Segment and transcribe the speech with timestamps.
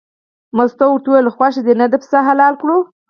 [0.57, 2.77] مستو ورته وویل خوښه دې نه ده پسه حلال کړو.